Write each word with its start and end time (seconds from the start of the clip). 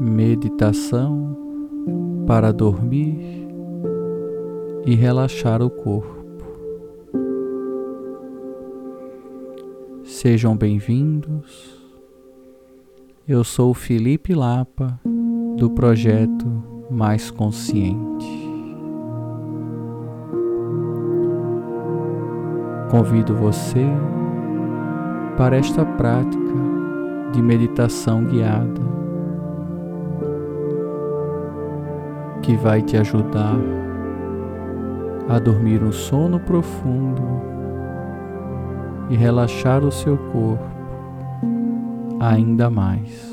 meditação 0.00 1.36
para 2.26 2.54
dormir 2.54 3.46
e 4.86 4.94
relaxar 4.94 5.60
o 5.60 5.68
corpo. 5.68 6.24
Sejam 10.02 10.56
bem-vindos. 10.56 11.78
Eu 13.28 13.44
sou 13.44 13.74
Felipe 13.74 14.34
Lapa 14.34 14.98
do 15.58 15.68
projeto 15.70 16.46
Mais 16.90 17.30
Consciente. 17.30 18.26
Convido 22.90 23.34
você 23.34 23.86
para 25.36 25.56
esta 25.56 25.84
prática 25.84 26.40
de 27.32 27.42
meditação 27.42 28.24
guiada 28.24 28.99
que 32.50 32.56
vai 32.56 32.82
te 32.82 32.96
ajudar 32.96 33.54
a 35.28 35.38
dormir 35.38 35.84
um 35.84 35.92
sono 35.92 36.40
profundo 36.40 37.22
e 39.08 39.14
relaxar 39.14 39.84
o 39.84 39.92
seu 39.92 40.18
corpo 40.32 40.64
ainda 42.18 42.68
mais. 42.68 43.30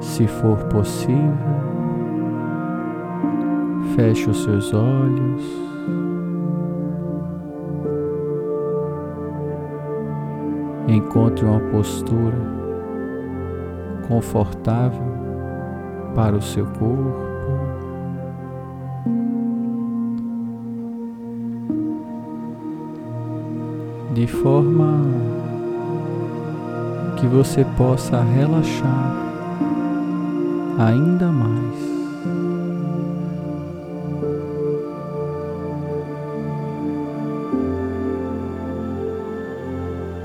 Se 0.00 0.26
for 0.26 0.56
possível, 0.68 1.36
Feche 3.94 4.28
os 4.28 4.42
seus 4.42 4.74
olhos. 4.74 5.42
Encontre 10.88 11.44
uma 11.44 11.60
postura 11.70 12.65
confortável 14.08 15.02
para 16.14 16.36
o 16.36 16.42
seu 16.42 16.66
corpo. 16.66 17.26
De 24.14 24.26
forma 24.26 25.00
que 27.16 27.26
você 27.26 27.64
possa 27.76 28.22
relaxar 28.22 29.14
ainda 30.78 31.30
mais. 31.30 31.96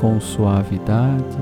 com 0.01 0.19
suavidade. 0.19 1.37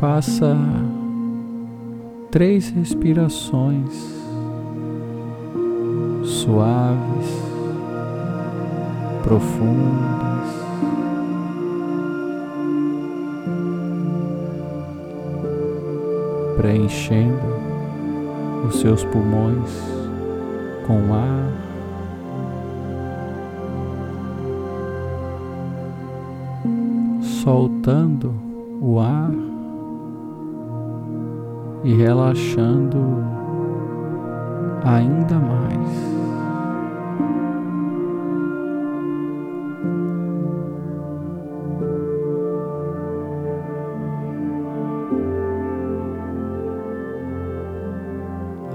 Faça 0.00 0.56
três 2.30 2.70
respirações 2.70 3.92
suaves, 6.24 7.26
profundas. 9.22 10.48
Preenchendo 16.56 17.36
os 18.66 18.80
seus 18.80 19.04
pulmões 19.04 19.70
com 20.86 21.12
ar. 21.12 21.50
soltando 27.42 28.34
o 28.82 28.98
ar 28.98 29.49
e 31.82 31.94
relaxando 31.94 33.00
ainda 34.84 35.38
mais. 35.38 36.10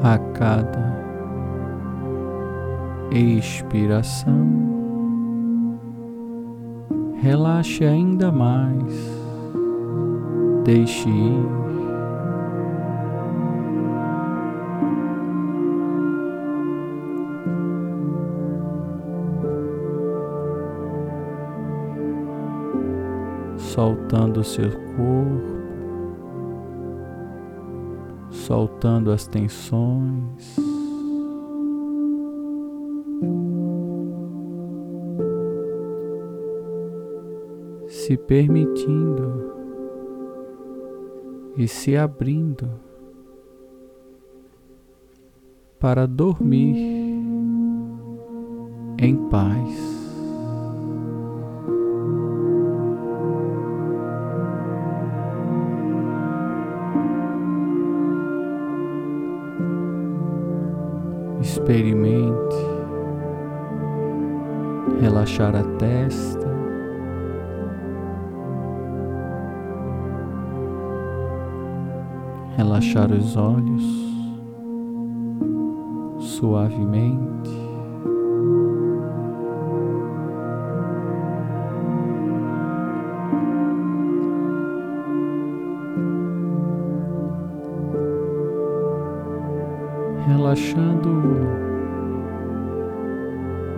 A 0.04 0.20
cada 0.34 0.96
expiração, 3.12 4.48
relaxe 7.22 7.84
ainda 7.84 8.32
mais, 8.32 8.94
deixe 10.64 11.10
ir. 11.10 11.65
Soltando 23.76 24.40
o 24.40 24.44
seu 24.46 24.72
corpo, 24.72 25.42
soltando 28.32 29.12
as 29.12 29.28
tensões. 29.28 30.56
se 37.88 38.16
permitindo 38.16 39.52
e 41.58 41.68
se 41.68 41.98
abrindo 41.98 42.70
para 45.80 46.06
dormir 46.06 46.76
em 49.00 49.16
paz. 49.30 49.95
Experimente 61.66 62.56
relaxar 65.02 65.56
a 65.56 65.64
testa. 65.80 66.46
relaxar 72.56 73.12
os 73.12 73.36
olhos 73.36 73.84
suavemente. 76.20 77.50
Relaxando 90.28 90.95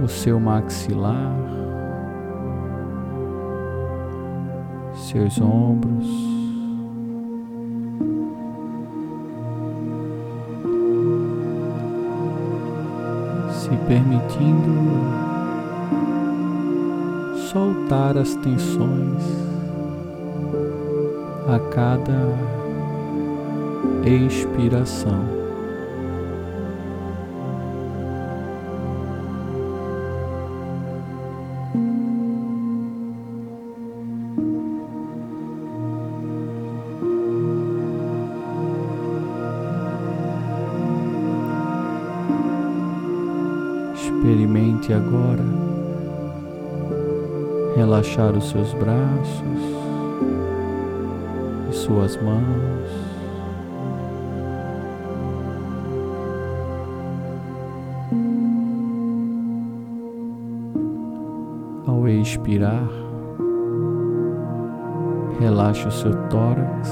seu 0.07 0.39
maxilar, 0.39 1.35
seus 4.93 5.39
ombros. 5.39 6.27
se 13.67 13.75
permitindo 13.85 14.71
soltar 17.51 18.17
as 18.17 18.33
tensões 18.35 19.23
a 21.47 21.59
cada 21.73 22.33
expiração. 24.05 25.36
Relaxar 48.07 48.37
os 48.37 48.49
seus 48.49 48.73
braços 48.73 49.43
e 51.69 51.73
suas 51.73 52.15
mãos. 52.17 52.87
Ao 61.85 62.07
expirar, 62.07 62.87
Relaxe 65.39 65.87
o 65.87 65.91
seu 65.91 66.11
tórax. 66.29 66.89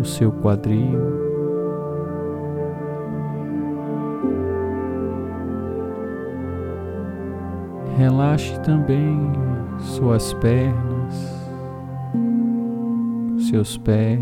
O 0.00 0.04
seu 0.04 0.30
quadril. 0.30 1.21
Relaxe 8.02 8.58
também 8.62 9.16
suas 9.78 10.34
pernas, 10.34 11.14
seus 13.48 13.78
pés. 13.78 14.18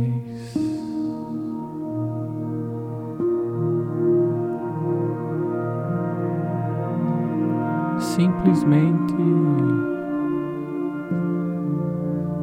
Simplesmente 7.99 9.15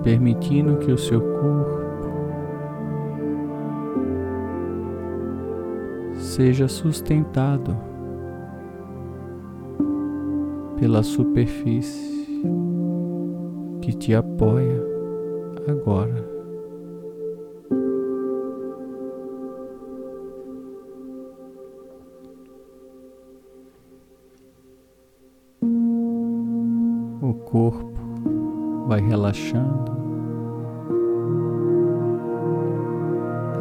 permitindo 0.01 0.78
que 0.78 0.92
o 0.92 0.98
seu 0.98 1.22
corpo 1.22 1.78
seja 6.16 6.68
sustentado 6.68 7.87
pela 10.80 11.02
superfície 11.02 12.42
que 13.82 13.94
te 13.94 14.14
apoia 14.14 14.84
agora. 15.68 16.28
O 27.22 27.34
corpo 27.46 28.86
vai 28.88 29.02
relaxando, 29.02 29.92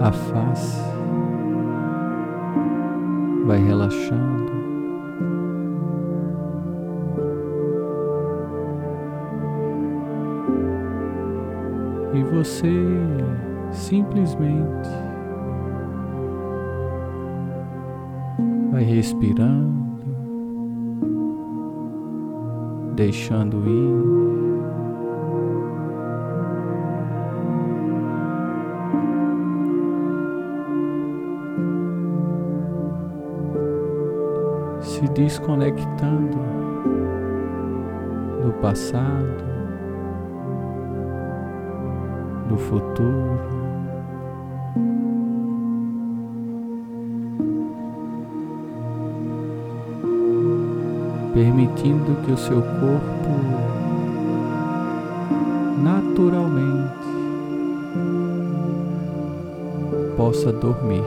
a 0.01 0.13
face 0.13 0.83
vai 3.47 3.59
relaxando. 3.59 4.56
E 12.17 12.23
você 12.25 12.73
simplesmente 13.73 14.89
vai 18.73 18.83
respirando, 18.83 20.05
deixando 22.95 23.59
ir. 23.69 24.27
Se 34.81 35.07
desconectando 35.09 36.39
do 38.43 38.53
passado, 38.63 39.56
do 42.49 42.57
futuro. 42.57 43.39
Permitindo 51.35 52.17
que 52.25 52.33
o 52.33 52.37
seu 52.37 52.63
corpo 52.63 53.31
naturalmente 55.83 57.07
possa 60.17 60.53
dormir. 60.53 61.05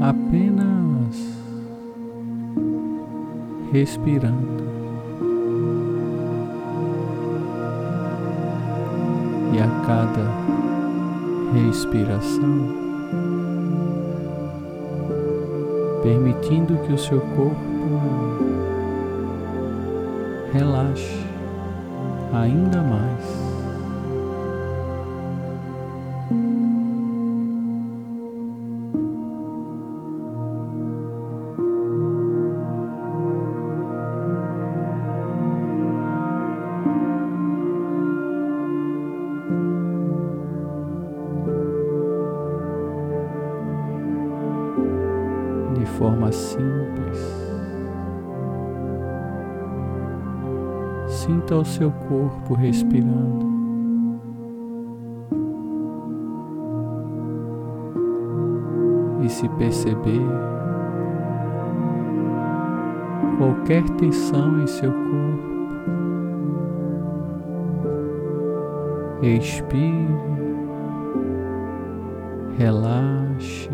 apenas 0.00 0.85
respirando. 3.72 4.66
E 9.52 9.58
a 9.58 9.68
cada 9.86 10.46
respiração, 11.52 12.74
permitindo 16.02 16.76
que 16.86 16.92
o 16.92 16.98
seu 16.98 17.20
corpo 17.20 17.76
relaxe 20.52 21.24
ainda 22.32 22.82
mais. 22.82 23.45
Sinta 51.26 51.56
o 51.56 51.64
seu 51.64 51.90
corpo 51.90 52.54
respirando. 52.54 53.44
E 59.20 59.28
se 59.28 59.48
perceber 59.48 60.22
qualquer 63.38 63.82
tensão 63.96 64.62
em 64.62 64.68
seu 64.68 64.92
corpo, 64.92 65.56
expire, 69.22 70.14
relaxe. 72.56 73.68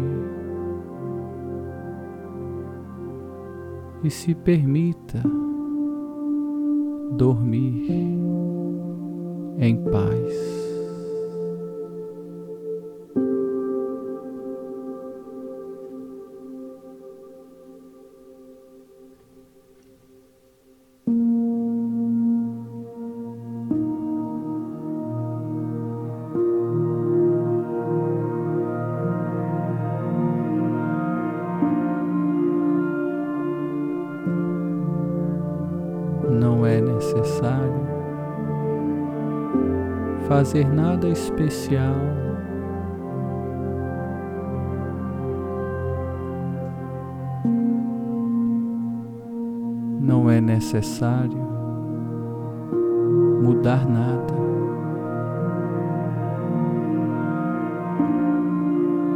e 4.05 4.11
se 4.11 4.35
permita 4.35 5.23
dormir 7.17 7.91
em 9.59 9.77
paz. 9.77 10.62
Fazer 40.43 40.67
nada 40.67 41.09
especial. 41.09 41.95
Não 50.01 50.29
é 50.29 50.41
necessário 50.41 51.39
mudar 53.41 53.89
nada. 53.89 54.35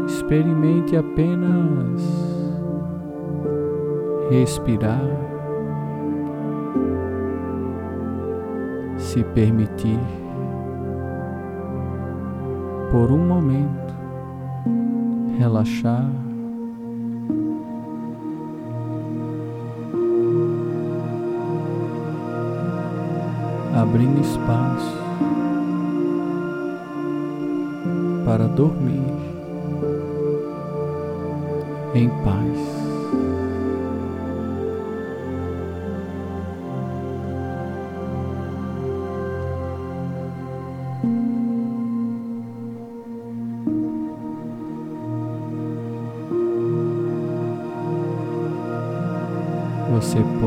Experimente 0.07 0.97
apenas 0.97 2.03
respirar. 4.31 5.27
se 8.99 9.23
permitir 9.23 10.01
por 12.97 13.13
um 13.13 13.19
momento 13.19 13.95
relaxar. 15.39 16.11
Abrindo 23.75 24.23
espaço 24.23 24.97
para 28.25 28.49
dormir 28.49 29.13
em 31.95 32.09
paz. 32.25 32.76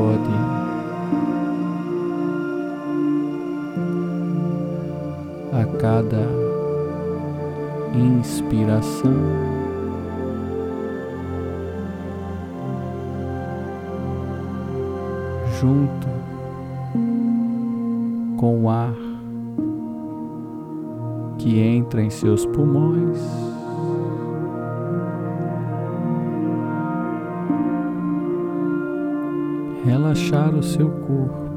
Pode 0.00 0.30
a 5.52 5.78
cada 5.78 6.26
inspiração 7.94 9.12
junto 15.60 16.08
com 18.38 18.62
o 18.62 18.70
ar 18.70 18.94
que 21.36 21.58
entra 21.60 22.00
em 22.00 22.08
seus 22.08 22.46
pulmões. 22.46 23.49
Relaxar 30.10 30.54
o 30.54 30.62
seu 30.62 30.90
corpo 30.90 31.50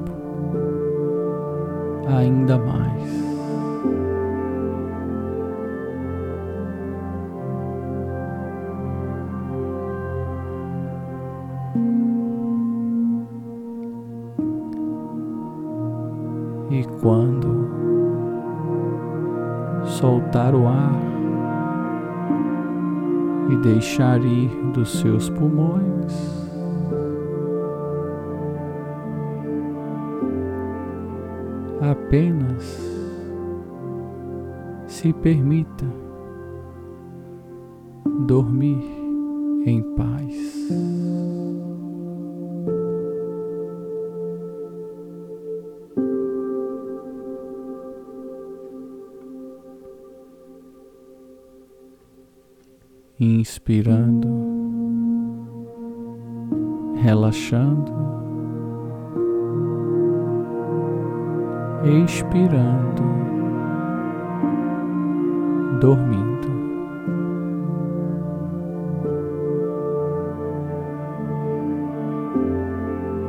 ainda 2.08 2.58
mais. 2.58 3.24
E 16.70 16.84
quando 17.02 17.70
soltar 19.86 20.56
o 20.56 20.68
ar 20.68 20.94
e 23.50 23.58
deixar 23.58 24.24
ir 24.24 24.50
dos 24.74 25.00
seus 25.00 25.30
pulmões, 25.30 25.93
apenas 31.84 32.64
se 34.88 35.12
permita 35.12 35.86
dormir 38.26 38.82
em 39.66 39.82
paz. 39.96 40.34
Inspirando, 53.20 54.28
relaxando. 56.96 58.23
Expirando, 61.84 63.04
dormindo. 65.82 66.54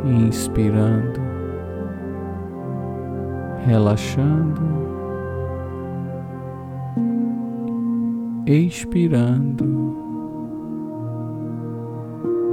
Inspirando, 0.05 1.21
relaxando, 3.67 4.63
expirando, 8.47 9.65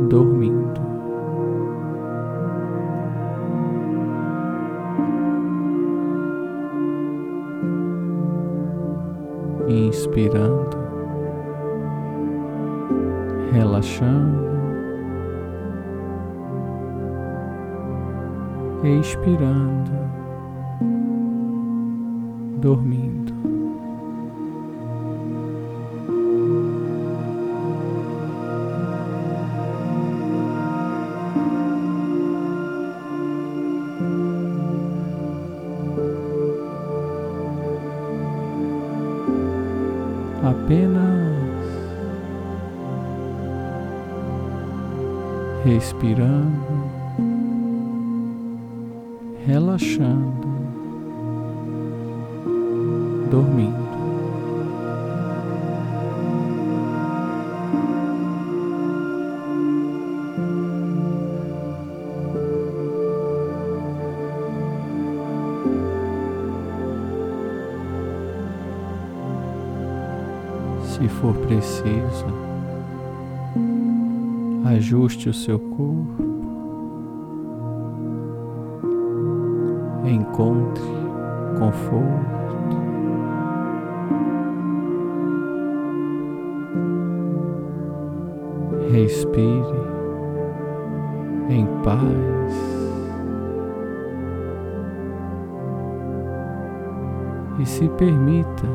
dormindo. 0.10 0.91
Inspirando, 9.72 10.78
relaxando, 13.52 14.42
expirando, 18.84 19.92
dormindo. 22.60 23.01
Respirando, 45.64 46.90
relaxando, 49.46 50.48
dormindo. 53.30 53.81
Ajuste 74.92 75.30
o 75.30 75.34
seu 75.34 75.58
corpo, 75.58 76.24
encontre 80.04 80.84
conforto. 81.58 82.42
Respire 88.92 89.80
em 91.50 91.66
paz. 91.84 92.72
E 97.60 97.66
se 97.66 97.88
permita 97.90 98.68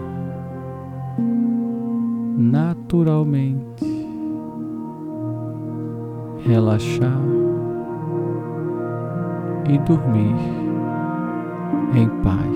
naturalmente 2.38 3.95
relaxar 6.46 7.20
e 9.68 9.78
dormir 9.78 10.36
em 11.94 12.08
paz. 12.22 12.46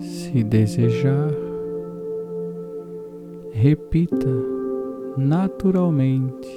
Se 0.00 0.44
desejar, 0.44 1.30
repita 3.52 4.57
naturalmente 5.18 6.48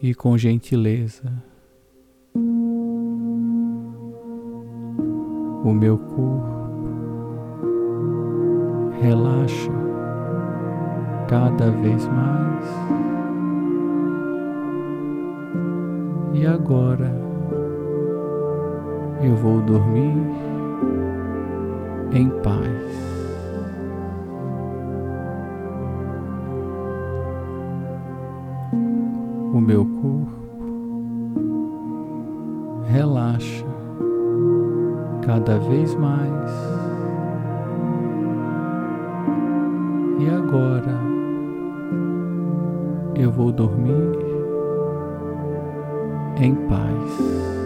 e 0.00 0.14
com 0.14 0.38
gentileza. 0.38 1.30
O 5.62 5.72
meu 5.74 5.98
corpo 5.98 6.60
relaxa 9.02 9.72
cada 11.28 11.70
vez 11.70 12.06
mais. 12.06 12.64
E 16.32 16.46
agora 16.46 17.12
eu 19.22 19.34
vou 19.36 19.60
dormir 19.60 20.16
em 22.12 22.30
paz. 22.42 23.09
O 29.52 29.60
meu 29.60 29.84
corpo 29.84 30.40
relaxa 32.84 33.66
cada 35.22 35.58
vez 35.58 35.94
mais. 35.96 36.50
E 40.18 40.28
agora 40.28 40.98
eu 43.16 43.30
vou 43.32 43.50
dormir 43.50 44.18
em 46.36 46.54
paz. 46.54 47.59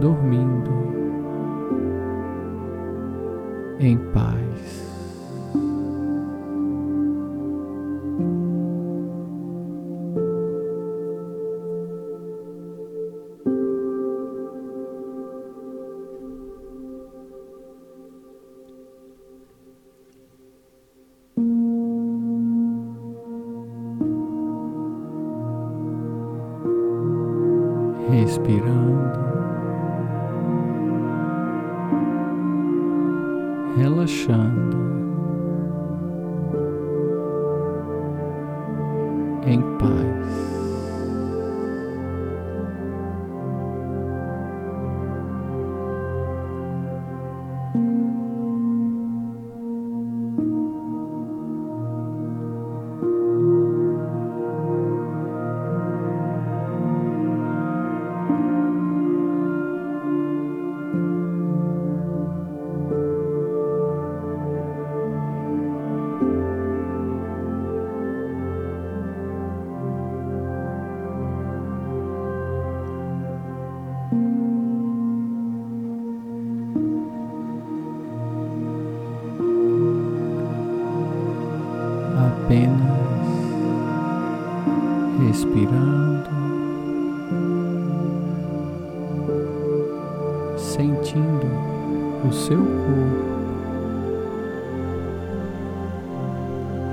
Dormindo 0.00 0.70
em 3.78 3.98
paz. 4.12 4.81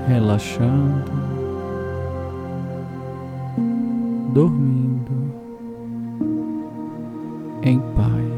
Relaxando, 0.08 1.12
dormindo 4.32 5.12
em 7.62 7.78
paz. 7.94 8.29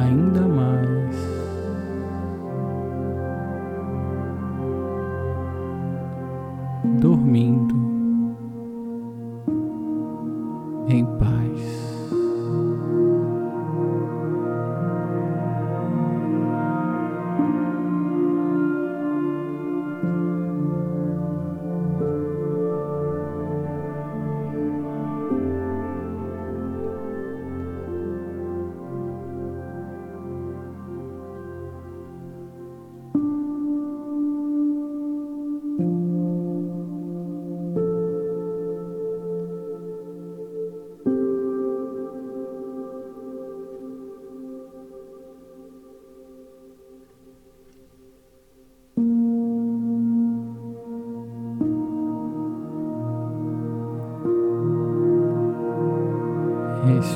Ainda 0.00 0.51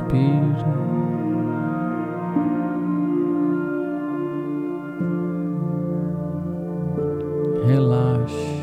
Respire. 0.07 0.65
Relaxe 7.67 8.63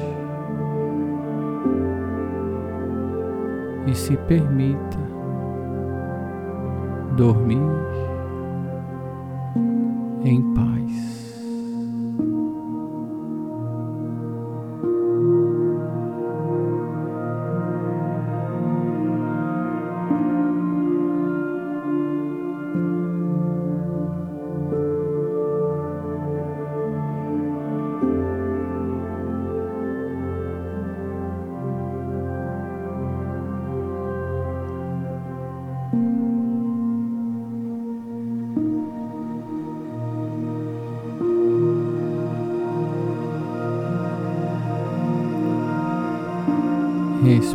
e 3.85 3.93
se 3.93 4.15
permita 4.15 4.97
dormir 7.17 7.59
em 10.23 10.41
paz. 10.53 10.82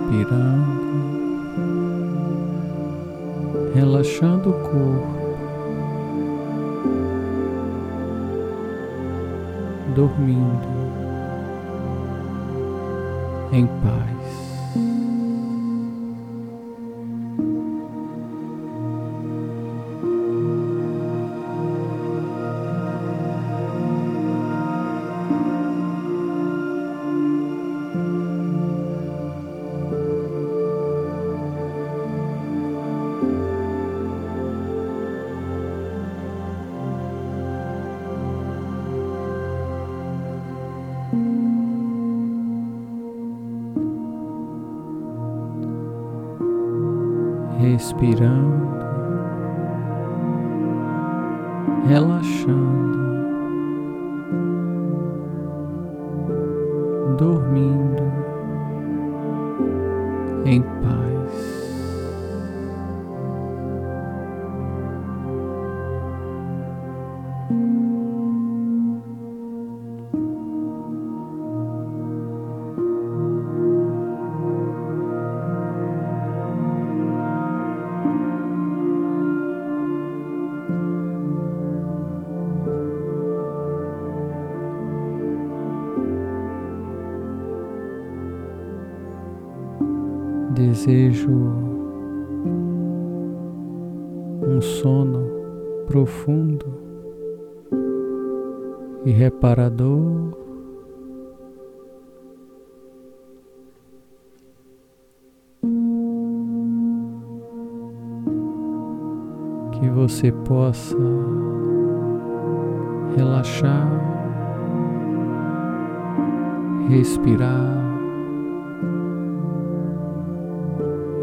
Respirando, 0.09 0.65
relaxando 3.75 4.51
o 4.51 4.53
corpo, 4.55 5.19
dormindo 9.95 10.69
em 13.53 13.67
paz. 13.67 14.18
Respirando, 47.99 48.69
relaxando, 51.89 52.88
Desejo 90.59 91.31
um 94.45 94.61
sono 94.61 95.21
profundo 95.87 96.67
e 99.05 99.13
reparador. 99.13 100.37
Que 109.71 109.89
você 109.91 110.33
possa 110.33 110.99
relaxar, 113.17 113.89
respirar. 116.89 117.88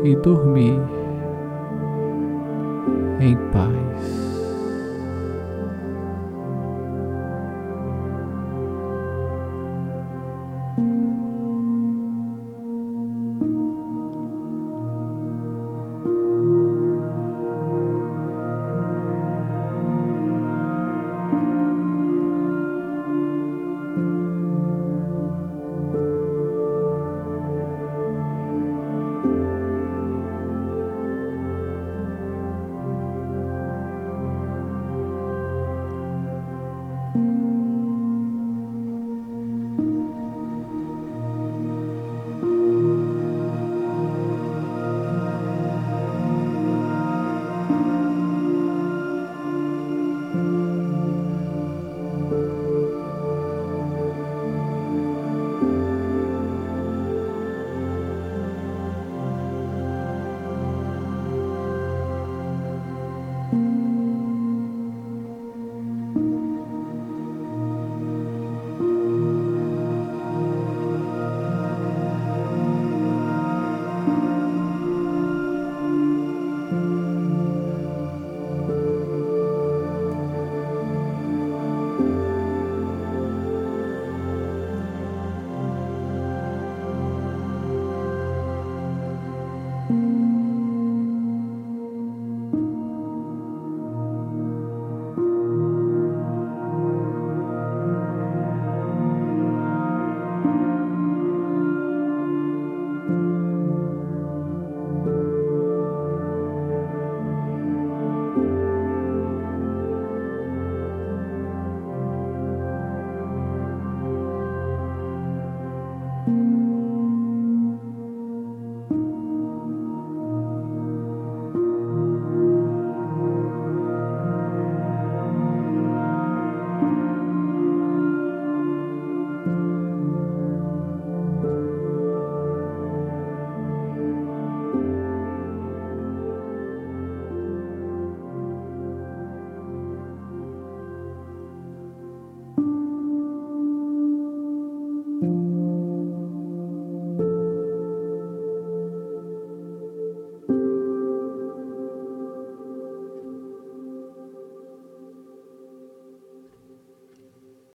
E 0.05 0.15
dormir 0.17 0.79
em 3.19 3.35
paz. 3.51 4.24